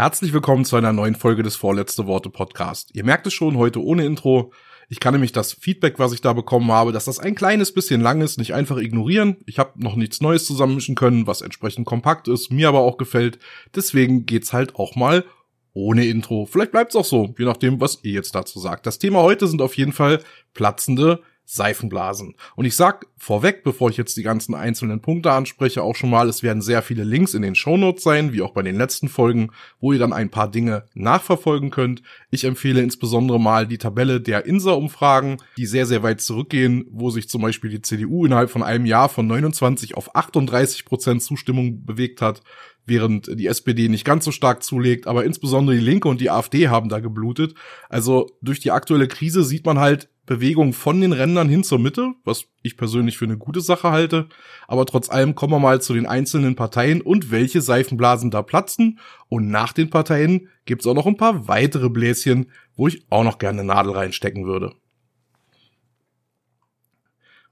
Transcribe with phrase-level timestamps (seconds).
[0.00, 2.88] Herzlich willkommen zu einer neuen Folge des Vorletzte Worte Podcast.
[2.94, 4.50] Ihr merkt es schon, heute ohne Intro.
[4.88, 8.00] Ich kann nämlich das Feedback, was ich da bekommen habe, dass das ein kleines bisschen
[8.00, 9.36] lang ist, nicht einfach ignorieren.
[9.44, 13.40] Ich habe noch nichts Neues zusammenmischen können, was entsprechend kompakt ist, mir aber auch gefällt.
[13.76, 15.26] Deswegen geht's halt auch mal
[15.74, 16.46] ohne Intro.
[16.46, 18.86] Vielleicht bleibt's auch so, je nachdem, was ihr jetzt dazu sagt.
[18.86, 20.20] Das Thema heute sind auf jeden Fall
[20.54, 21.20] platzende
[21.52, 22.36] Seifenblasen.
[22.54, 26.28] Und ich sag vorweg, bevor ich jetzt die ganzen einzelnen Punkte anspreche, auch schon mal,
[26.28, 29.50] es werden sehr viele Links in den Shownotes sein, wie auch bei den letzten Folgen,
[29.80, 32.02] wo ihr dann ein paar Dinge nachverfolgen könnt.
[32.30, 37.28] Ich empfehle insbesondere mal die Tabelle der INSA-Umfragen, die sehr, sehr weit zurückgehen, wo sich
[37.28, 42.22] zum Beispiel die CDU innerhalb von einem Jahr von 29 auf 38 Prozent Zustimmung bewegt
[42.22, 42.42] hat
[42.86, 46.68] während die SPD nicht ganz so stark zulegt, aber insbesondere die Linke und die AfD
[46.68, 47.54] haben da geblutet.
[47.88, 52.12] Also durch die aktuelle Krise sieht man halt, Bewegung von den Rändern hin zur Mitte,
[52.22, 54.28] was ich persönlich für eine gute Sache halte.
[54.68, 59.00] Aber trotz allem kommen wir mal zu den einzelnen Parteien und welche Seifenblasen da platzen.
[59.28, 63.38] Und nach den Parteien gibt's auch noch ein paar weitere Bläschen, wo ich auch noch
[63.38, 64.72] gerne Nadel reinstecken würde.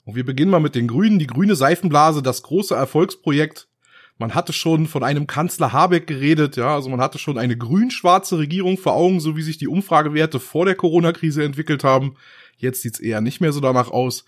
[0.05, 1.19] Und wir beginnen mal mit den Grünen.
[1.19, 3.67] Die grüne Seifenblase, das große Erfolgsprojekt.
[4.19, 8.39] Man hatte schon von einem Kanzler Habeck geredet, ja, also man hatte schon eine grün-schwarze
[8.39, 12.17] Regierung vor Augen, so wie sich die Umfragewerte vor der Corona-Krise entwickelt haben.
[12.59, 14.25] Jetzt sieht's eher nicht mehr so danach aus.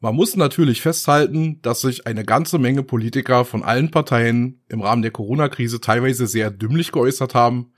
[0.00, 5.02] Man muss natürlich festhalten, dass sich eine ganze Menge Politiker von allen Parteien im Rahmen
[5.02, 7.72] der Corona-Krise teilweise sehr dümmlich geäußert haben.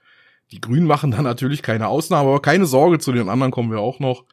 [0.50, 3.80] Die Grünen machen da natürlich keine Ausnahme, aber keine Sorge, zu den anderen kommen wir
[3.80, 4.24] auch noch.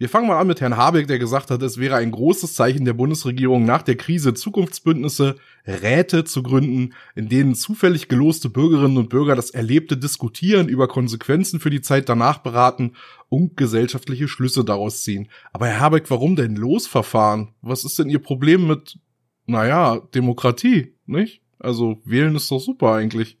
[0.00, 2.84] Wir fangen mal an mit Herrn Habeck, der gesagt hat, es wäre ein großes Zeichen
[2.84, 5.34] der Bundesregierung nach der Krise Zukunftsbündnisse,
[5.66, 11.58] Räte zu gründen, in denen zufällig geloste Bürgerinnen und Bürger das Erlebte diskutieren, über Konsequenzen
[11.58, 12.92] für die Zeit danach beraten
[13.28, 15.28] und gesellschaftliche Schlüsse daraus ziehen.
[15.52, 17.48] Aber Herr Habeck, warum denn Losverfahren?
[17.60, 19.00] Was ist denn Ihr Problem mit,
[19.46, 21.42] naja, Demokratie, nicht?
[21.58, 23.36] Also wählen ist doch super eigentlich.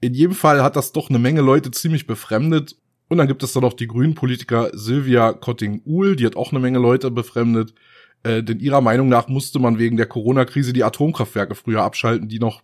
[0.00, 2.76] In jedem Fall hat das doch eine Menge Leute ziemlich befremdet
[3.08, 6.78] und dann gibt es da noch die Grünen-Politiker Silvia Kotting-Uhl, die hat auch eine Menge
[6.78, 7.74] Leute befremdet.
[8.22, 12.38] Äh, denn ihrer Meinung nach musste man wegen der Corona-Krise die Atomkraftwerke früher abschalten, die
[12.38, 12.62] noch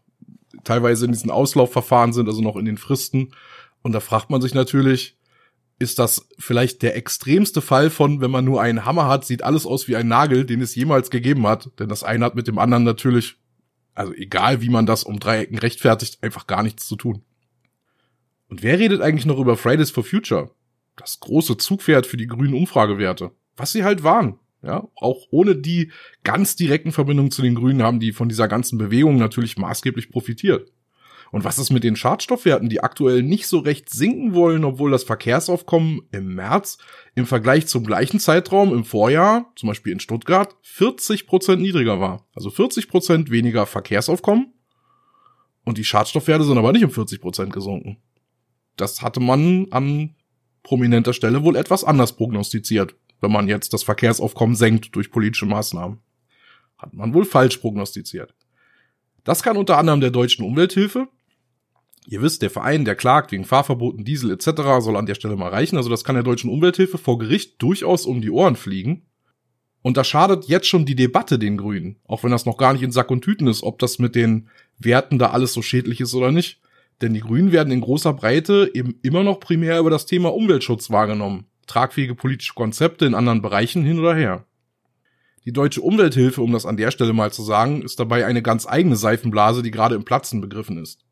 [0.64, 3.32] teilweise in diesen Auslaufverfahren sind, also noch in den Fristen.
[3.82, 5.18] Und da fragt man sich natürlich,
[5.78, 9.66] ist das vielleicht der extremste Fall von, wenn man nur einen Hammer hat, sieht alles
[9.66, 11.70] aus wie ein Nagel, den es jemals gegeben hat.
[11.78, 13.36] Denn das eine hat mit dem anderen natürlich,
[13.94, 17.22] also egal wie man das um Dreiecken rechtfertigt, einfach gar nichts zu tun.
[18.48, 20.50] Und wer redet eigentlich noch über Fridays for Future?
[20.96, 23.30] Das große Zugpferd für die grünen Umfragewerte.
[23.56, 24.38] Was sie halt waren.
[24.62, 25.92] Ja, auch ohne die
[26.24, 30.72] ganz direkten Verbindungen zu den Grünen haben die von dieser ganzen Bewegung natürlich maßgeblich profitiert.
[31.30, 35.04] Und was ist mit den Schadstoffwerten, die aktuell nicht so recht sinken wollen, obwohl das
[35.04, 36.78] Verkehrsaufkommen im März
[37.14, 42.26] im Vergleich zum gleichen Zeitraum im Vorjahr, zum Beispiel in Stuttgart, 40 Prozent niedriger war.
[42.34, 44.54] Also 40 Prozent weniger Verkehrsaufkommen.
[45.64, 47.98] Und die Schadstoffwerte sind aber nicht um 40 Prozent gesunken
[48.80, 50.14] das hatte man an
[50.62, 55.98] prominenter Stelle wohl etwas anders prognostiziert, wenn man jetzt das Verkehrsaufkommen senkt durch politische Maßnahmen.
[56.76, 58.34] Hat man wohl falsch prognostiziert.
[59.24, 61.08] Das kann unter anderem der deutschen Umwelthilfe.
[62.06, 65.50] Ihr wisst, der Verein, der klagt wegen Fahrverboten, Diesel etc., soll an der Stelle mal
[65.50, 65.76] reichen.
[65.76, 69.02] Also das kann der deutschen Umwelthilfe vor Gericht durchaus um die Ohren fliegen.
[69.82, 72.82] Und da schadet jetzt schon die Debatte den Grünen, auch wenn das noch gar nicht
[72.82, 76.14] in Sack und Tüten ist, ob das mit den Werten da alles so schädlich ist
[76.14, 76.60] oder nicht.
[77.00, 80.90] Denn die Grünen werden in großer Breite eben immer noch primär über das Thema Umweltschutz
[80.90, 81.46] wahrgenommen.
[81.66, 84.46] Tragfähige politische Konzepte in anderen Bereichen hin oder her.
[85.44, 88.66] Die deutsche Umwelthilfe, um das an der Stelle mal zu sagen, ist dabei eine ganz
[88.66, 91.04] eigene Seifenblase, die gerade im Platzen begriffen ist.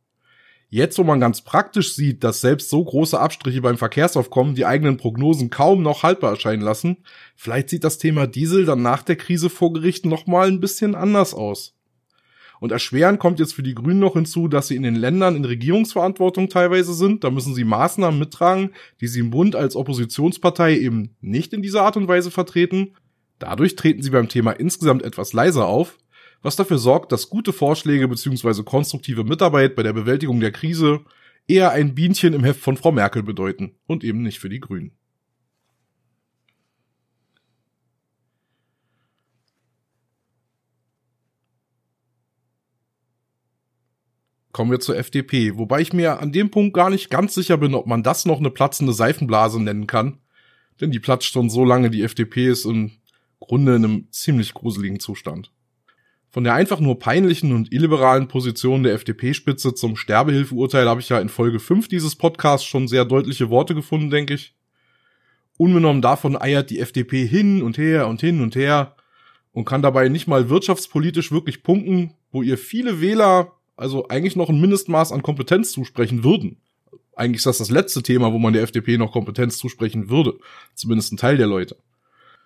[0.69, 4.97] Jetzt, wo man ganz praktisch sieht, dass selbst so große Abstriche beim Verkehrsaufkommen die eigenen
[4.97, 6.99] Prognosen kaum noch haltbar erscheinen lassen,
[7.37, 11.35] vielleicht sieht das Thema Diesel dann nach der Krise vor Gericht nochmal ein bisschen anders
[11.35, 11.76] aus.
[12.61, 15.44] Und erschwerend kommt jetzt für die Grünen noch hinzu, dass sie in den Ländern in
[15.44, 17.25] Regierungsverantwortung teilweise sind.
[17.25, 21.83] Da müssen sie Maßnahmen mittragen, die sie im Bund als Oppositionspartei eben nicht in dieser
[21.83, 22.95] Art und Weise vertreten.
[23.39, 25.99] Dadurch treten sie beim Thema insgesamt etwas leiser auf,
[26.43, 28.62] was dafür sorgt, dass gute Vorschläge bzw.
[28.62, 31.00] konstruktive Mitarbeit bei der Bewältigung der Krise
[31.49, 34.92] eher ein Bienchen im Heft von Frau Merkel bedeuten und eben nicht für die Grünen.
[44.57, 47.75] Kommen wir zur FDP, wobei ich mir an dem Punkt gar nicht ganz sicher bin,
[47.75, 50.17] ob man das noch eine platzende Seifenblase nennen kann.
[50.81, 52.93] Denn die platzt schon so lange, die FDP ist im
[53.39, 55.53] Grunde in einem ziemlich gruseligen Zustand.
[56.31, 61.19] Von der einfach nur peinlichen und illiberalen Position der FDP-Spitze zum Sterbehilfeurteil habe ich ja
[61.19, 64.55] in Folge 5 dieses Podcasts schon sehr deutliche Worte gefunden, denke ich.
[65.59, 68.97] Unbenommen davon eiert die FDP hin und her und hin und her
[69.53, 74.49] und kann dabei nicht mal wirtschaftspolitisch wirklich punkten, wo ihr viele Wähler also eigentlich noch
[74.49, 76.61] ein Mindestmaß an Kompetenz zusprechen würden.
[77.15, 80.39] Eigentlich ist das das letzte Thema, wo man der FDP noch Kompetenz zusprechen würde.
[80.75, 81.77] Zumindest ein Teil der Leute.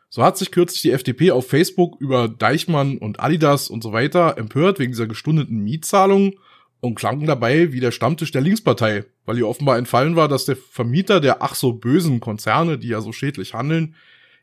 [0.08, 4.36] So hat sich kürzlich die FDP auf Facebook über Deichmann und Adidas und so weiter
[4.38, 6.34] empört wegen dieser gestundeten Mietzahlungen
[6.80, 10.56] und klang dabei wie der Stammtisch der Linkspartei, weil ihr offenbar entfallen war, dass der
[10.56, 13.94] Vermieter der ach so bösen Konzerne, die ja so schädlich handeln,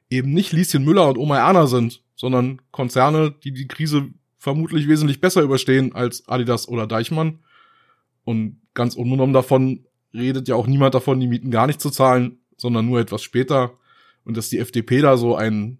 [0.10, 5.20] eben nicht Lieschen Müller und Oma Erna sind, sondern Konzerne, die die Krise vermutlich wesentlich
[5.20, 7.40] besser überstehen als Adidas oder Deichmann.
[8.24, 12.40] Und ganz unbenommen davon redet ja auch niemand davon, die Mieten gar nicht zu zahlen,
[12.58, 13.74] sondern nur etwas später.
[14.24, 15.80] Und dass die FDP da so einen,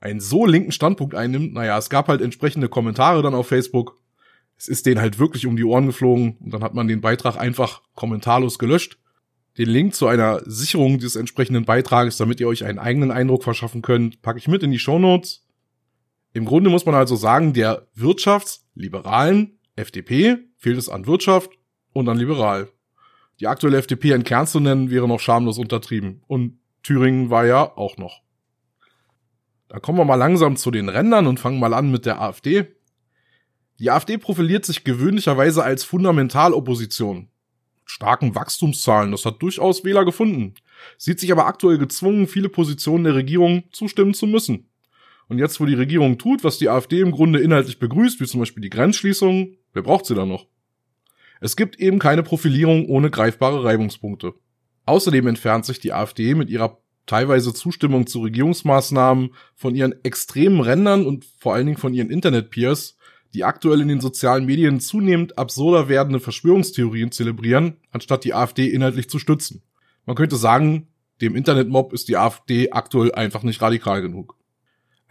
[0.00, 3.98] einen so linken Standpunkt einnimmt, naja, es gab halt entsprechende Kommentare dann auf Facebook.
[4.56, 7.36] Es ist denen halt wirklich um die Ohren geflogen und dann hat man den Beitrag
[7.36, 8.98] einfach kommentarlos gelöscht.
[9.58, 13.82] Den Link zu einer Sicherung des entsprechenden Beitrages, damit ihr euch einen eigenen Eindruck verschaffen
[13.82, 15.44] könnt, packe ich mit in die Show Notes.
[16.32, 21.50] Im Grunde muss man also sagen, der wirtschaftsliberalen FDP fehlt es an Wirtschaft
[21.92, 22.68] und an liberal.
[23.40, 26.22] Die aktuelle FDP ein Kern zu nennen, wäre noch schamlos untertrieben.
[26.26, 28.22] Und Thüringen war ja auch noch.
[29.68, 32.66] Da kommen wir mal langsam zu den Rändern und fangen mal an mit der AfD.
[33.78, 37.28] Die AfD profiliert sich gewöhnlicherweise als Fundamentalopposition
[37.84, 39.10] starken Wachstumszahlen.
[39.10, 40.54] Das hat durchaus Wähler gefunden.
[40.96, 44.68] Sieht sich aber aktuell gezwungen, viele Positionen der Regierung zustimmen zu müssen.
[45.28, 48.40] Und jetzt, wo die Regierung tut, was die AfD im Grunde inhaltlich begrüßt, wie zum
[48.40, 50.46] Beispiel die Grenzschließung, wer braucht sie dann noch?
[51.40, 54.34] Es gibt eben keine Profilierung ohne greifbare Reibungspunkte.
[54.84, 61.06] Außerdem entfernt sich die AfD mit ihrer teilweise Zustimmung zu Regierungsmaßnahmen von ihren extremen Rändern
[61.06, 62.96] und vor allen Dingen von ihren Internet-Peers,
[63.34, 69.08] die aktuell in den sozialen Medien zunehmend absurder werdende Verschwörungstheorien zelebrieren, anstatt die AfD inhaltlich
[69.08, 69.62] zu stützen.
[70.04, 70.88] Man könnte sagen,
[71.20, 74.36] dem Internetmob ist die AfD aktuell einfach nicht radikal genug.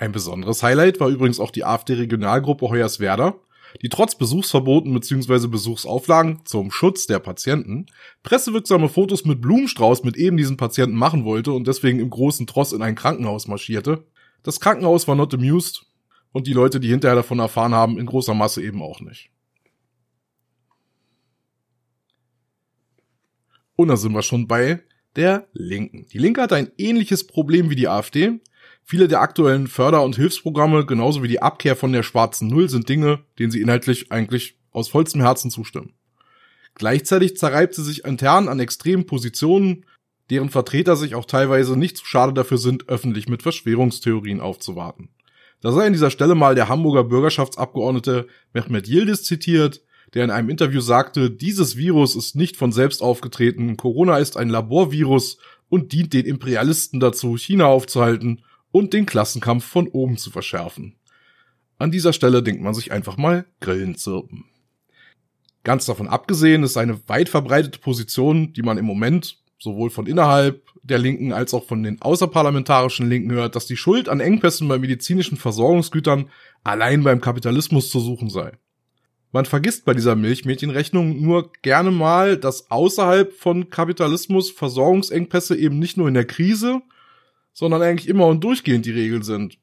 [0.02, 3.36] Ein besonderes Highlight war übrigens auch die AfD-Regionalgruppe Hoyerswerda,
[3.84, 5.46] die trotz Besuchsverboten bzw.
[5.46, 7.86] Besuchsauflagen zum Schutz der Patienten
[8.24, 12.74] pressewirksame Fotos mit Blumenstrauß mit eben diesen Patienten machen wollte und deswegen im großen Tross
[12.74, 14.04] in ein Krankenhaus marschierte.
[14.42, 15.86] Das Krankenhaus war not amused
[16.32, 19.30] und die Leute, die hinterher davon erfahren haben, in großer Masse eben auch nicht.
[23.76, 24.82] Und da sind wir schon bei
[25.16, 26.08] der Linken.
[26.08, 28.40] Die Linke hat ein ähnliches Problem wie die AfD.
[28.84, 32.90] Viele der aktuellen Förder- und Hilfsprogramme, genauso wie die Abkehr von der schwarzen Null, sind
[32.90, 35.94] Dinge, denen sie inhaltlich eigentlich aus vollstem Herzen zustimmen.
[36.76, 39.86] Gleichzeitig zerreibt sie sich intern an extremen Positionen,
[40.30, 45.10] deren Vertreter sich auch teilweise nicht zu schade dafür sind, öffentlich mit Verschwörungstheorien aufzuwarten.
[45.62, 49.82] Da sei an dieser Stelle mal der Hamburger Bürgerschaftsabgeordnete Mehmet Yildiz zitiert,
[50.14, 54.50] der in einem Interview sagte, dieses Virus ist nicht von selbst aufgetreten, Corona ist ein
[54.50, 55.38] Laborvirus
[55.70, 60.96] und dient den Imperialisten dazu, China aufzuhalten und den Klassenkampf von oben zu verschärfen.
[61.78, 64.46] An dieser Stelle denkt man sich einfach mal Grillen zirpen.
[65.64, 70.64] Ganz davon abgesehen ist eine weit verbreitete Position, die man im Moment sowohl von innerhalb
[70.84, 74.80] der Linken als auch von den außerparlamentarischen Linken hört, dass die Schuld an Engpässen bei
[74.80, 76.30] medizinischen Versorgungsgütern
[76.64, 78.54] allein beim Kapitalismus zu suchen sei.
[79.32, 85.96] Man vergisst bei dieser Milchmädchenrechnung nur gerne mal, dass außerhalb von Kapitalismus Versorgungsengpässe eben nicht
[85.96, 86.82] nur in der Krise,
[87.54, 89.58] sondern eigentlich immer und durchgehend die Regel sind.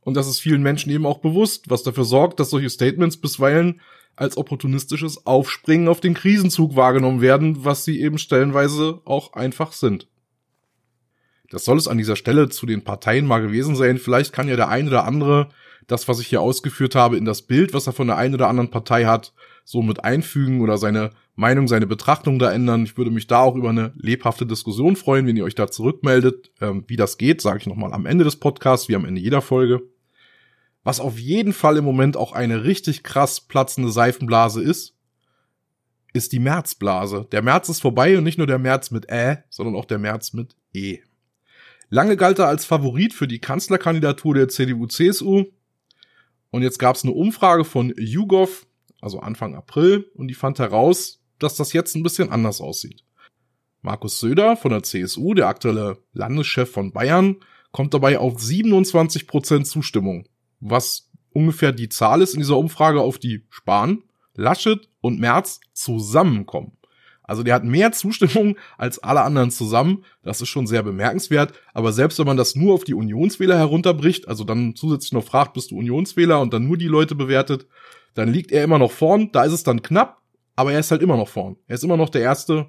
[0.00, 3.80] Und das ist vielen Menschen eben auch bewusst, was dafür sorgt, dass solche Statements bisweilen
[4.14, 10.08] als opportunistisches Aufspringen auf den Krisenzug wahrgenommen werden, was sie eben stellenweise auch einfach sind.
[11.50, 13.98] Das soll es an dieser Stelle zu den Parteien mal gewesen sein.
[13.98, 15.50] Vielleicht kann ja der eine oder andere
[15.86, 18.48] das, was ich hier ausgeführt habe, in das Bild, was er von der einen oder
[18.48, 19.32] anderen Partei hat,
[19.64, 22.84] so mit einfügen oder seine Meinung, seine Betrachtung da ändern.
[22.84, 26.50] Ich würde mich da auch über eine lebhafte Diskussion freuen, wenn ihr euch da zurückmeldet.
[26.62, 29.42] Ähm, wie das geht, sage ich nochmal am Ende des Podcasts, wie am Ende jeder
[29.42, 29.82] Folge.
[30.82, 34.96] Was auf jeden Fall im Moment auch eine richtig krass platzende Seifenblase ist,
[36.14, 37.26] ist die Märzblase.
[37.32, 40.32] Der März ist vorbei und nicht nur der März mit Ä, sondern auch der März
[40.32, 41.00] mit E.
[41.90, 45.44] Lange galt er als Favorit für die Kanzlerkandidatur der CDU-CSU.
[46.50, 48.66] Und jetzt gab es eine Umfrage von YouGov,
[49.00, 53.04] also Anfang April, und die fand heraus, dass das jetzt ein bisschen anders aussieht.
[53.82, 57.36] Markus Söder von der CSU, der aktuelle Landeschef von Bayern,
[57.72, 60.26] kommt dabei auf 27 Prozent Zustimmung,
[60.60, 64.02] was ungefähr die Zahl ist in dieser Umfrage, auf die Spahn,
[64.34, 66.72] Laschet und Merz zusammenkommen.
[67.22, 70.04] Also der hat mehr Zustimmung als alle anderen zusammen.
[70.22, 71.52] Das ist schon sehr bemerkenswert.
[71.74, 75.54] Aber selbst wenn man das nur auf die Unionswähler herunterbricht, also dann zusätzlich noch fragt,
[75.54, 77.66] bist du Unionswähler und dann nur die Leute bewertet,
[78.14, 79.30] dann liegt er immer noch vorn.
[79.32, 80.22] Da ist es dann knapp,
[80.56, 81.56] aber er ist halt immer noch vorn.
[81.68, 82.66] Er ist immer noch der Erste.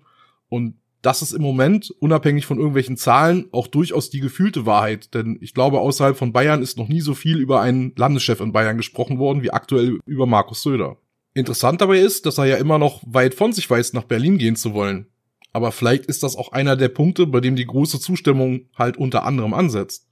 [0.50, 5.14] Und das ist im Moment, unabhängig von irgendwelchen Zahlen, auch durchaus die gefühlte Wahrheit.
[5.14, 8.52] Denn ich glaube, außerhalb von Bayern ist noch nie so viel über einen Landeschef in
[8.52, 10.98] Bayern gesprochen worden, wie aktuell über Markus Söder.
[11.34, 14.56] Interessant dabei ist, dass er ja immer noch weit von sich weiß, nach Berlin gehen
[14.56, 15.08] zu wollen.
[15.54, 19.24] Aber vielleicht ist das auch einer der Punkte, bei dem die große Zustimmung halt unter
[19.24, 20.08] anderem ansetzt.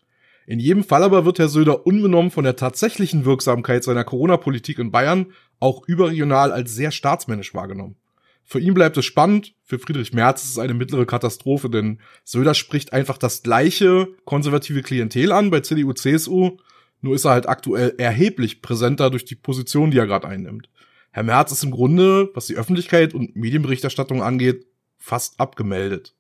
[0.48, 4.92] In jedem Fall aber wird Herr Söder unbenommen von der tatsächlichen Wirksamkeit seiner Corona-Politik in
[4.92, 5.28] Bayern
[5.60, 7.96] auch überregional als sehr staatsmännisch wahrgenommen.
[8.44, 12.54] Für ihn bleibt es spannend, für Friedrich Merz ist es eine mittlere Katastrophe, denn Söder
[12.54, 16.58] spricht einfach das gleiche konservative Klientel an bei CDU, CSU,
[17.02, 20.70] nur ist er halt aktuell erheblich präsenter durch die Position, die er gerade einnimmt.
[21.12, 26.14] Herr Merz ist im Grunde, was die Öffentlichkeit und Medienberichterstattung angeht, fast abgemeldet.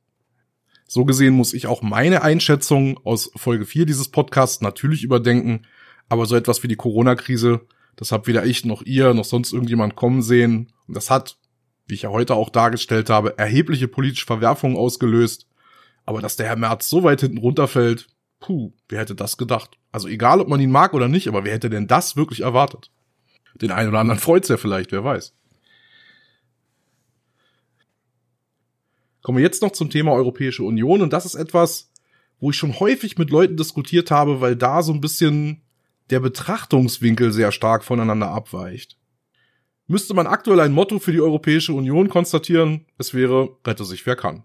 [0.87, 5.65] So gesehen muss ich auch meine Einschätzung aus Folge 4 dieses Podcasts natürlich überdenken,
[6.09, 7.61] aber so etwas wie die Corona-Krise,
[7.95, 11.37] das hat weder ich noch ihr noch sonst irgendjemand kommen sehen und das hat
[11.87, 15.47] wie ich ja heute auch dargestellt habe, erhebliche politische Verwerfungen ausgelöst.
[16.05, 18.07] Aber dass der Herr Merz so weit hinten runterfällt,
[18.39, 19.77] puh, wer hätte das gedacht?
[19.91, 22.91] Also egal, ob man ihn mag oder nicht, aber wer hätte denn das wirklich erwartet?
[23.55, 25.33] Den einen oder anderen freut's ja vielleicht, wer weiß.
[29.21, 31.91] Kommen wir jetzt noch zum Thema Europäische Union und das ist etwas,
[32.39, 35.61] wo ich schon häufig mit Leuten diskutiert habe, weil da so ein bisschen
[36.09, 38.97] der Betrachtungswinkel sehr stark voneinander abweicht
[39.87, 44.15] müsste man aktuell ein Motto für die Europäische Union konstatieren, es wäre rette sich wer
[44.15, 44.43] kann.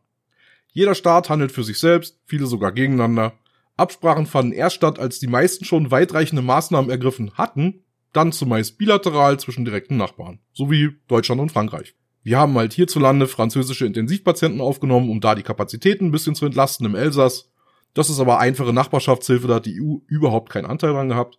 [0.73, 3.33] Jeder Staat handelt für sich selbst, viele sogar gegeneinander.
[3.77, 9.41] Absprachen fanden erst statt, als die meisten schon weitreichende Maßnahmen ergriffen hatten, dann zumeist bilateral
[9.41, 11.95] zwischen direkten Nachbarn, sowie Deutschland und Frankreich.
[12.23, 16.85] Wir haben halt hierzulande französische Intensivpatienten aufgenommen, um da die Kapazitäten ein bisschen zu entlasten
[16.85, 17.51] im Elsass.
[17.95, 21.39] Das ist aber einfache Nachbarschaftshilfe, da hat die EU überhaupt keinen Anteil dran gehabt.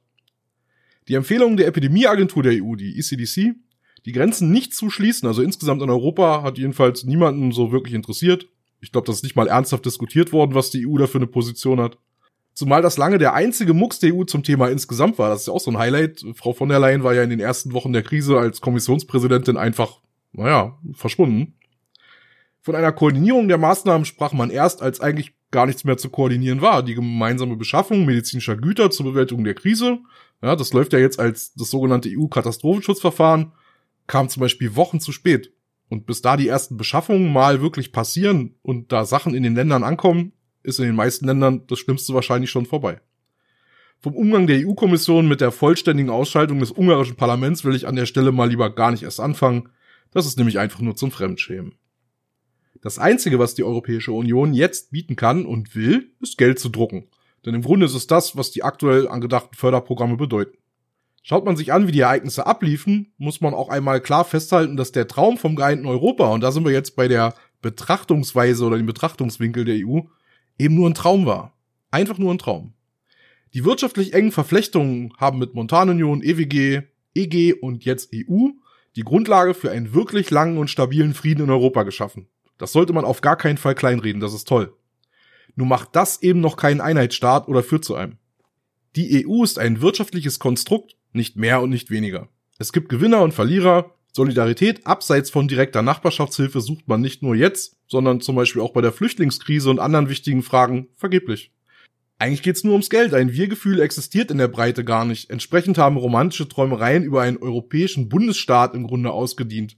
[1.07, 3.55] Die Empfehlungen der Epidemieagentur der EU, die ECDC,
[4.05, 8.47] die Grenzen nicht zu schließen, also insgesamt in Europa, hat jedenfalls niemanden so wirklich interessiert.
[8.79, 11.27] Ich glaube, das ist nicht mal ernsthaft diskutiert worden, was die EU da für eine
[11.27, 11.97] Position hat.
[12.53, 15.29] Zumal das lange der einzige Mucks der EU zum Thema insgesamt war.
[15.29, 16.25] Das ist ja auch so ein Highlight.
[16.35, 20.01] Frau von der Leyen war ja in den ersten Wochen der Krise als Kommissionspräsidentin einfach,
[20.33, 21.53] naja, verschwunden.
[22.61, 26.61] Von einer Koordinierung der Maßnahmen sprach man erst, als eigentlich gar nichts mehr zu koordinieren
[26.61, 26.83] war.
[26.83, 29.99] Die gemeinsame Beschaffung medizinischer Güter zur Bewältigung der Krise.
[30.41, 33.51] Ja, das läuft ja jetzt als das sogenannte EU-Katastrophenschutzverfahren
[34.07, 35.53] kam zum Beispiel Wochen zu spät.
[35.87, 39.83] Und bis da die ersten Beschaffungen mal wirklich passieren und da Sachen in den Ländern
[39.83, 40.33] ankommen,
[40.63, 43.01] ist in den meisten Ländern das Schlimmste wahrscheinlich schon vorbei.
[43.99, 48.05] Vom Umgang der EU-Kommission mit der vollständigen Ausschaltung des ungarischen Parlaments will ich an der
[48.05, 49.69] Stelle mal lieber gar nicht erst anfangen.
[50.11, 51.75] Das ist nämlich einfach nur zum Fremdschämen.
[52.81, 57.07] Das Einzige, was die Europäische Union jetzt bieten kann und will, ist Geld zu drucken.
[57.45, 60.57] Denn im Grunde ist es das, was die aktuell angedachten Förderprogramme bedeuten.
[61.23, 64.91] Schaut man sich an, wie die Ereignisse abliefen, muss man auch einmal klar festhalten, dass
[64.91, 68.87] der Traum vom geeinten Europa, und da sind wir jetzt bei der Betrachtungsweise oder dem
[68.87, 69.99] Betrachtungswinkel der EU,
[70.57, 71.55] eben nur ein Traum war.
[71.91, 72.73] Einfach nur ein Traum.
[73.53, 76.83] Die wirtschaftlich engen Verflechtungen haben mit Montanunion, EWG,
[77.13, 78.49] EG und jetzt EU
[78.95, 82.27] die Grundlage für einen wirklich langen und stabilen Frieden in Europa geschaffen.
[82.57, 84.73] Das sollte man auf gar keinen Fall kleinreden, das ist toll.
[85.55, 88.17] Nur macht das eben noch keinen Einheitsstaat oder führt zu einem.
[88.95, 92.27] Die EU ist ein wirtschaftliches Konstrukt, nicht mehr und nicht weniger.
[92.57, 93.95] Es gibt Gewinner und Verlierer.
[94.13, 98.81] Solidarität abseits von direkter Nachbarschaftshilfe sucht man nicht nur jetzt, sondern zum Beispiel auch bei
[98.81, 101.51] der Flüchtlingskrise und anderen wichtigen Fragen vergeblich.
[102.19, 103.13] Eigentlich geht's nur ums Geld.
[103.13, 105.31] Ein Wir-Gefühl existiert in der Breite gar nicht.
[105.31, 109.77] Entsprechend haben romantische Träumereien über einen europäischen Bundesstaat im Grunde ausgedient,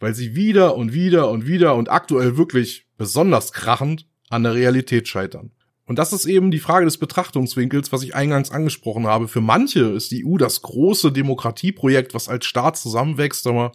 [0.00, 5.08] weil sie wieder und wieder und wieder und aktuell wirklich besonders krachend an der Realität
[5.08, 5.50] scheitern.
[5.86, 9.26] Und das ist eben die Frage des Betrachtungswinkels, was ich eingangs angesprochen habe.
[9.26, 13.72] Für manche ist die EU das große Demokratieprojekt, was als Staat zusammenwächst, aber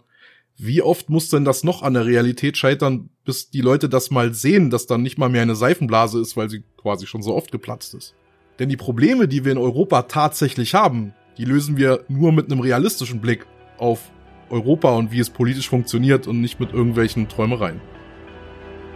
[0.55, 4.33] wie oft muss denn das noch an der Realität scheitern, bis die Leute das mal
[4.35, 7.51] sehen, dass dann nicht mal mehr eine Seifenblase ist, weil sie quasi schon so oft
[7.51, 8.13] geplatzt ist?
[8.59, 12.59] Denn die Probleme, die wir in Europa tatsächlich haben, die lösen wir nur mit einem
[12.59, 13.47] realistischen Blick
[13.79, 14.11] auf
[14.51, 17.81] Europa und wie es politisch funktioniert und nicht mit irgendwelchen Träumereien.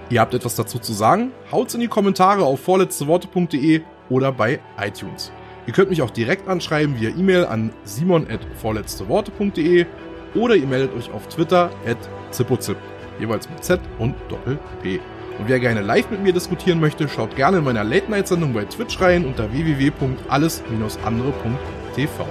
[0.09, 1.33] Ihr habt etwas dazu zu sagen?
[1.51, 5.33] Haut's in die Kommentare auf vorletzteworte.de oder bei iTunes.
[5.65, 9.85] Ihr könnt mich auch direkt anschreiben via E-Mail an simon.vorletzteworte.de
[10.33, 11.97] oder ihr meldet euch auf Twitter at
[12.31, 12.77] zippozip,
[13.19, 15.01] jeweils mit Z und Doppel-P.
[15.39, 19.01] Und wer gerne live mit mir diskutieren möchte, schaut gerne in meiner Late-Night-Sendung bei Twitch
[19.01, 22.25] rein unter www.alles-andere.tv.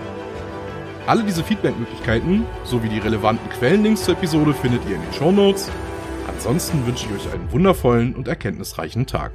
[1.07, 5.71] Alle diese Feedback-Möglichkeiten sowie die relevanten Quellenlinks zur Episode findet ihr in den Show Notes
[6.29, 9.33] Ansonsten wünsche ich euch einen wundervollen und erkenntnisreichen Tag.